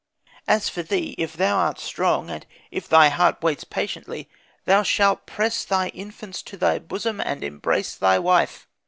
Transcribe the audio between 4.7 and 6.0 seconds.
shalt press thy